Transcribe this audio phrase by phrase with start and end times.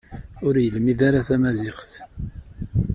[0.47, 1.91] Ur yelmid ara tamaziɣt.